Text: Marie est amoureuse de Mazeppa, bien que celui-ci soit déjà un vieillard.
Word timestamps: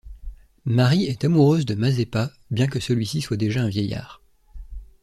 Marie 0.65 1.03
est 1.05 1.25
amoureuse 1.25 1.67
de 1.67 1.75
Mazeppa, 1.75 2.31
bien 2.49 2.65
que 2.65 2.79
celui-ci 2.79 3.21
soit 3.21 3.37
déjà 3.37 3.61
un 3.61 3.69
vieillard. 3.69 4.19